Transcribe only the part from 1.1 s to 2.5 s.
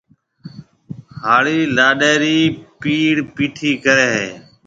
ھاݪيَ لاڏَي رِي